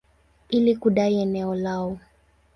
[0.49, 1.99] ili kudai eneo lao.